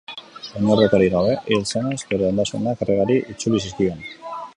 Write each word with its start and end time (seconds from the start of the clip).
Oinordekorik 0.59 1.11
gabe 1.15 1.35
hil 1.51 1.61
zenez, 1.73 1.99
bere 2.13 2.25
ondasunak 2.31 2.81
erregeari 2.87 3.19
itzuli 3.35 3.63
zizkion. 3.67 4.01